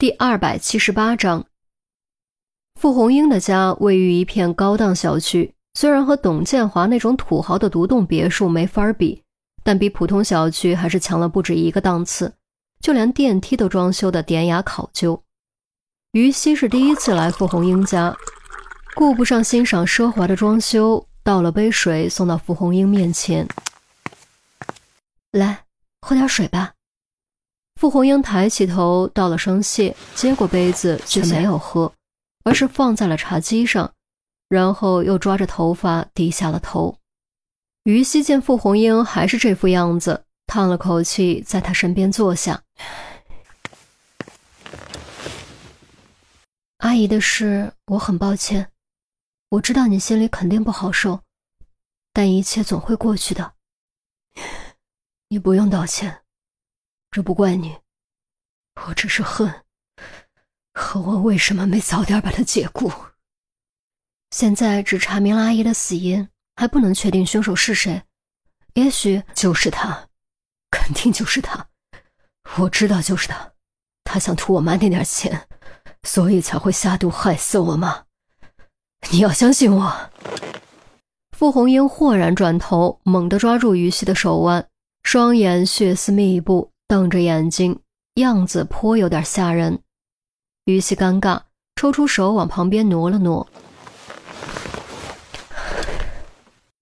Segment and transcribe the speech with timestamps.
[0.00, 1.44] 第二百七十八章，
[2.80, 9.22] 傅红英的家位于一片高档小区，虽然和董建华那种土豪的独栋别墅没法比，
[9.62, 12.32] 但比普通小区还是强了不止一个档次。
[12.80, 15.22] 就连电梯都装修的典雅考究。
[16.12, 18.16] 于西是第一次来傅红英家，
[18.94, 23.46] 顾不上欣赏奢华的装修，倒了杯水送到傅红英面前
[25.32, 25.64] ：“来，
[26.00, 26.72] 喝点水吧。”
[27.80, 31.90] 傅红英抬起头，道了声谢，接过杯子却没有喝，
[32.44, 33.90] 而是放在了茶几上，
[34.50, 36.94] 然后又抓着头发低下了头。
[37.84, 42.62] 于西见傅红英还是这副样子，叹了口气，在他身边坐下。
[46.80, 48.70] 阿姨的事，我很抱歉，
[49.48, 51.18] 我知道你心里肯定不好受，
[52.12, 53.54] 但一切总会过去的。
[55.28, 56.20] 你不用道歉。
[57.10, 57.76] 这不怪你，
[58.86, 59.52] 我只是恨，
[60.74, 62.92] 恨我为什么没早点把他解雇。
[64.30, 68.02] 现在只查明了阿姨的死因，还不能确定凶手是谁。
[68.74, 70.08] 也许就是他，
[70.70, 71.66] 肯定就是他。
[72.58, 73.52] 我知道就是他，
[74.04, 75.48] 他想图我妈那点钱，
[76.04, 78.04] 所以才会下毒害死我妈。
[79.10, 80.10] 你要相信我。
[81.36, 84.68] 傅红英豁然转头，猛地抓住于西的手腕，
[85.02, 86.70] 双眼血丝密布。
[86.90, 87.78] 瞪着眼睛，
[88.14, 89.80] 样子颇有点吓人。
[90.64, 91.42] 于西尴尬，
[91.76, 93.46] 抽出手往旁边挪了挪。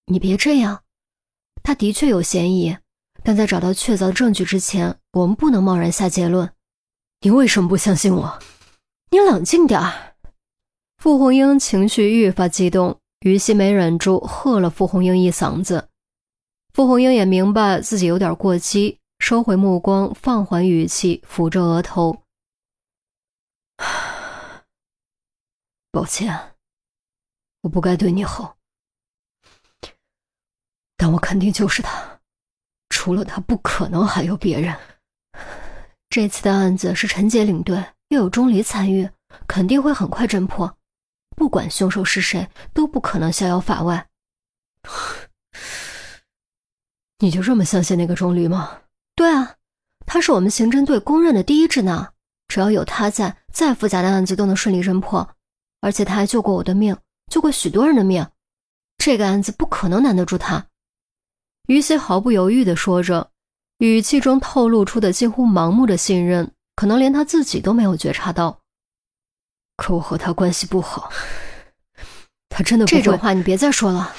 [0.06, 0.82] 你别这样，
[1.62, 2.74] 他的确有嫌疑，
[3.22, 6.50] 但在找到确凿证据之前，我们不能贸然下结论。
[7.20, 8.38] 你为什么不相信我？
[9.10, 10.14] 你冷静点儿。
[10.96, 15.90] 傅红英情绪愈发激动，于西没忍住喝了傅红英一嗓子。
[16.72, 19.00] 傅红英也明白自己有点过激。
[19.18, 22.22] 收回目光，放缓语气，抚着额头。
[25.90, 26.54] 抱歉，
[27.62, 28.56] 我不该对你吼，
[30.96, 32.20] 但我肯定就是他，
[32.88, 34.78] 除了他，不可能还有别人。
[36.08, 39.10] 这次的案子是陈杰领队，又有钟离参与，
[39.46, 40.78] 肯定会很快侦破。
[41.36, 44.08] 不管凶手是谁，都不可能逍遥法外。
[47.18, 48.82] 你就这么相信那个钟离吗？
[49.18, 49.56] 对啊，
[50.06, 52.12] 他是我们刑侦队公认的第一智囊，
[52.46, 55.28] 只要有他在，再复杂的案子都能顺利侦破。
[55.80, 56.96] 而且他还救过我的命，
[57.28, 58.24] 救过许多人的命，
[58.96, 60.64] 这个案子不可能难得住他。
[61.66, 63.28] 于西毫不犹豫地说着，
[63.78, 68.60] 语气中透露出的近乎盲目的信任，可能连他自己都没有觉察到。
[69.76, 71.10] 可我和他关系不好，
[72.48, 74.14] 他真的这种话你别再说了。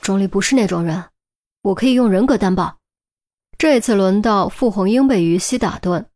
[0.00, 1.04] 钟离不是那种人，
[1.62, 2.76] 我可以用人格担保。
[3.58, 6.10] 这次轮到傅红英被于西打断，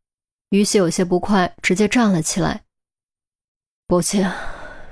[0.50, 2.64] 于西有些不快，直接站了起来。
[3.86, 4.30] 抱歉，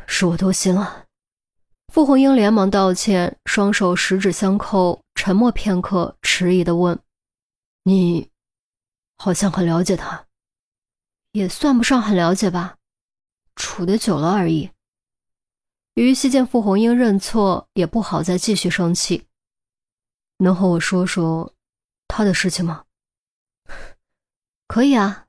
[0.06, 1.04] 是我多心了。
[1.92, 6.98] 傅红英连忙道歉，双手十指相扣，沉默片刻，迟疑的问
[7.84, 8.30] ：“你，
[9.18, 10.26] 好像很了解他，
[11.32, 12.76] 也算不上很了解吧，
[13.56, 14.70] 处的久了而已。”
[15.94, 19.26] 于西见傅红英认错，也不好再继续生气，
[20.38, 21.52] 能和我说说？
[22.08, 22.84] 他的事情吗？
[24.66, 25.26] 可以啊，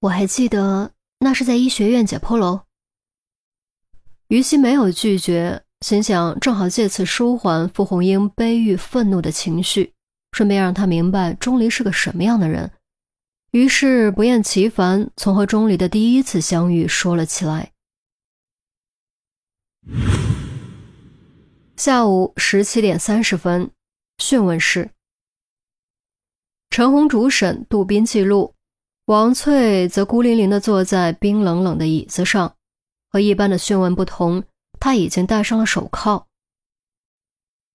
[0.00, 2.60] 我还记得那是在医学院解剖楼。
[4.28, 9.94] 于西没有拒绝，心想正好借此舒缓傅红英悲郁愤怒的情绪，
[10.32, 12.70] 顺便让他明白钟离是个什么样的人。
[13.52, 17.70] 于是不厌其烦从和钟离的第一次相遇说了起来。
[21.76, 23.70] 下午十七点三十分，
[24.18, 24.90] 讯问室。
[26.76, 28.52] 陈红主审，杜宾记录，
[29.04, 32.56] 王翠则孤零零地坐在冰冷冷的椅子上。
[33.08, 34.42] 和一般的讯问不同，
[34.80, 36.26] 他已经戴上了手铐。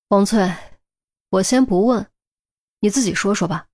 [0.10, 0.54] 王翠，
[1.30, 2.08] 我先不问，
[2.82, 3.68] 你自己说说吧。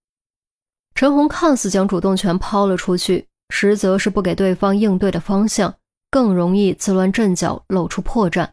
[0.94, 5.76] 陈红看似将主动权抛了出去，实则是不给对方应对的方向，
[6.12, 8.52] 更容易自乱阵脚，露出破绽。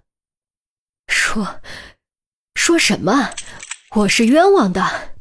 [1.07, 1.61] 说，
[2.55, 3.29] 说什么？
[3.97, 5.12] 我是冤枉的。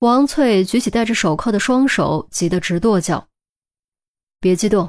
[0.00, 3.26] 王翠举起戴着手铐的双手，急得直跺脚。
[4.38, 4.88] 别激动，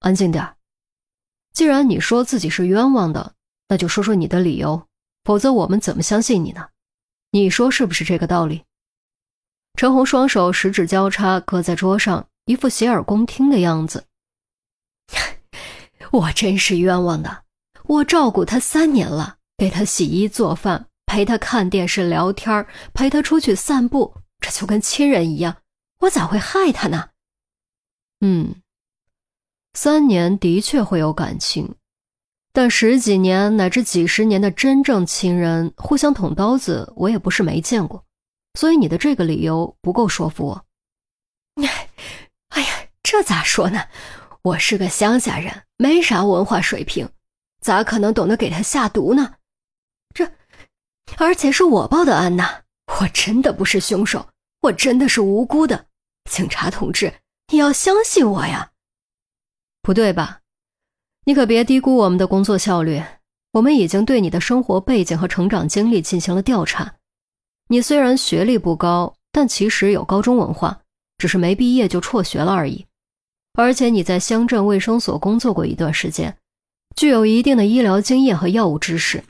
[0.00, 0.56] 安静点。
[1.52, 3.34] 既然你说自己是冤枉的，
[3.68, 4.88] 那就说说你的理由，
[5.22, 6.66] 否则我们怎么相信你呢？
[7.30, 8.64] 你说是不是这个道理？
[9.74, 14.04] 陈红双手十指交叉搁在桌上，一副洗耳恭听的样子。
[16.10, 17.44] 我真是冤枉的，
[17.84, 24.12] 我照顾他三年了，给他洗衣做饭，陪他看电视聊天，陪他出去散步。
[24.44, 25.56] 这就跟亲人一样，
[26.00, 27.08] 我咋会害他呢？
[28.20, 28.56] 嗯，
[29.72, 31.76] 三年的确会有感情，
[32.52, 38.04] 但十几年乃至几十年的真正亲人互相捅刀子，我也不是没见过。
[38.52, 40.66] 所以你的这个理由不够说服我。
[42.48, 42.68] 哎呀，
[43.02, 43.86] 这咋说呢？
[44.42, 47.08] 我是个乡下人，没啥文化水平，
[47.62, 49.36] 咋可能懂得给他下毒呢？
[50.12, 50.30] 这，
[51.16, 52.60] 而且是我报的案呐！
[53.00, 54.28] 我真的不是凶手，
[54.64, 55.86] 我真的是无辜的。
[56.30, 57.12] 警察同志，
[57.52, 58.70] 你要相信我呀！
[59.82, 60.40] 不对吧？
[61.26, 63.02] 你可别低估我们的工作效率。
[63.52, 66.94] 我们已经对你的生活背景和成长经历进行了调查。
[67.68, 70.80] 你虽然学历不高，但其实有高中文化，
[71.18, 72.86] 只是没毕业就辍学了而已。
[73.52, 76.36] 而且你在乡镇卫生所工作过一段时间，
[76.96, 79.22] 具有一定的医疗经验和药物知识。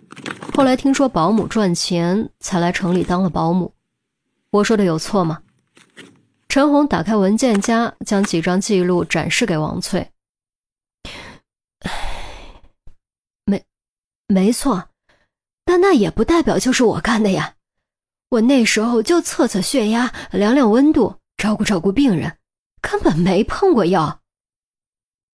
[0.55, 3.74] 后来听说保姆赚钱，才来城里当了保姆。
[4.55, 5.43] 我说的有错吗？
[6.49, 10.13] 陈红打开文件夹，将几张记录展示给王翠。
[13.45, 13.65] 没，
[14.29, 14.91] 没错，
[15.65, 17.57] 但那也不代表就是我干的呀。
[18.29, 22.39] 我那时候就测测血压，量量温度，照顾照顾病人。
[22.81, 24.21] 根本没碰过药。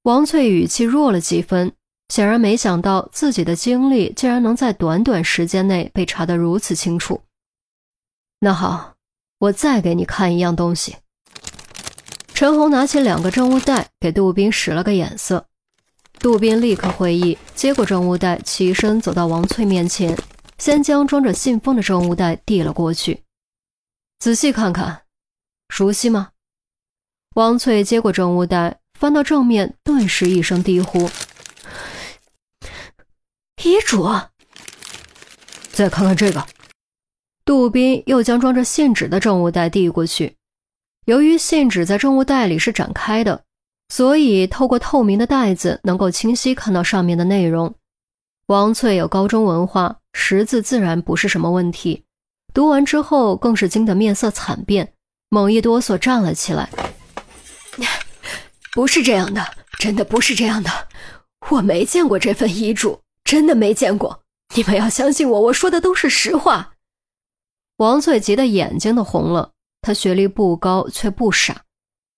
[0.05, 1.75] 王翠语气弱了几分，
[2.09, 7.21] 显然没想到自己的经历竟然能在短短时间内被查得如此清楚。
[8.39, 8.95] 那好，
[9.41, 10.97] 我再给你看一样东西。
[12.35, 15.47] 陈红拿起两个证物袋，给杜宾使了个眼色。
[16.19, 20.15] 杜宾立刻会意，接过证物袋，起身走到王翠面前，
[20.59, 23.25] 先将装着信封的证物袋递了过去。
[24.19, 25.05] 仔细看看，
[25.71, 26.33] 熟悉吗？
[27.35, 31.09] 王翠接过证物袋，翻到正面，顿时一声低呼
[33.65, 34.07] ：“遗嘱！”
[35.73, 36.47] 再看看这个，
[37.45, 40.37] 杜宾又将装着信纸的证物袋递过去。
[41.07, 43.43] 由于信纸在证物袋里是展开的，
[43.89, 47.75] 所以透过透明的袋子能够清晰看到上面的内容。
[48.47, 52.05] 王翠有高中文化，识字自然不是什么问题。
[52.53, 54.93] 读完之后，更是惊得面色惨变，
[55.29, 56.69] 猛一哆嗦站了起来。
[58.73, 59.45] 不是这样的，
[59.79, 60.71] 真的不是这样的，
[61.49, 64.23] 我没见过这份遗嘱，真的没见过。
[64.55, 66.75] 你们要相信我，我说的都是实话。
[67.81, 71.63] 王翠急得眼睛都红了，她学历不高，却不傻，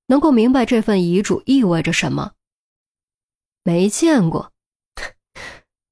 [0.08, 2.32] 能够明白这份遗嘱意味着什么。
[3.62, 4.50] 没见过，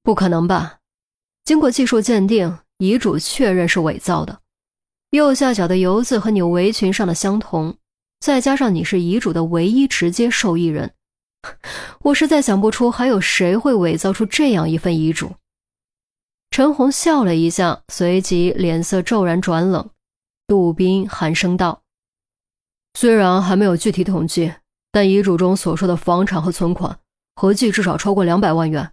[0.02, 0.78] 不可能吧？
[1.44, 4.40] 经过技术鉴定，遗嘱确认是伪造的，
[5.10, 7.76] 右下角的油渍和你围裙上的相同。
[8.18, 10.92] 再加上你是遗嘱的唯一直接受益人，
[12.02, 15.32] 我实在想不出还有谁会伪造出这样一份遗嘱。
[16.60, 19.88] 陈红笑了一下，随即脸色骤然转冷。
[20.46, 21.80] 杜宾寒声道
[22.92, 24.52] ：“虽然还没有具体统计，
[24.92, 27.00] 但遗嘱中所说的房产和存款
[27.34, 28.92] 合计至少超过两百万元。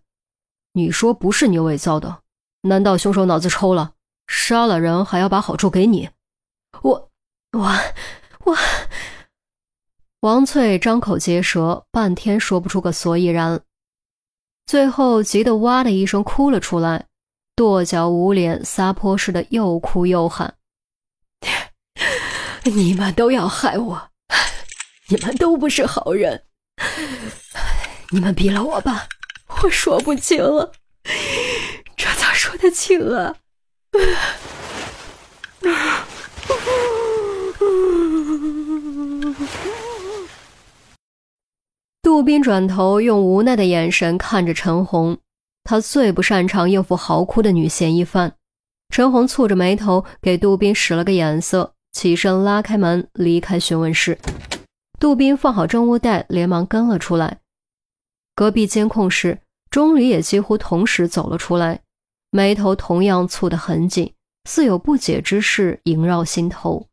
[0.72, 2.20] 你说不是你伪造的？
[2.62, 3.96] 难道凶手脑子抽了，
[4.28, 6.10] 杀了人还要把好处给你？
[6.84, 7.12] 我，
[7.52, 7.70] 我，
[8.46, 8.56] 我。”
[10.24, 13.62] 王翠张口结舌，半天说不出个所以然，
[14.66, 17.08] 最后急得哇的一声哭了出来，
[17.58, 20.54] 跺脚捂脸，撒泼似的又哭又喊
[22.66, 24.10] ：“你们都要害我，
[25.08, 26.44] 你们都不是好人，
[28.12, 29.08] 你们毙了我吧，
[29.64, 30.72] 我说不清了，
[31.96, 33.36] 这咋说得清啊？”
[42.04, 45.18] 杜宾转头用无奈的眼神看着陈红，
[45.70, 48.36] 他最不擅长应付嚎哭的女嫌疑犯。
[48.90, 54.18] 陈红蹙着眉头给杜宾使了个眼色，起身拉开门离开询问室。
[54.98, 57.40] 杜宾放好证物袋，连忙跟了出来。
[58.34, 61.82] 隔壁监控室，钟离也几乎同时走了出来，
[62.32, 64.14] 眉头同样蹙得很紧，
[64.46, 66.88] 似有不解之事萦绕心头。